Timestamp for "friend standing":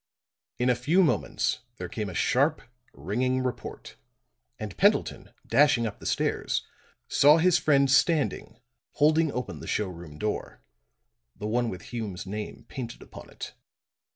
7.59-8.59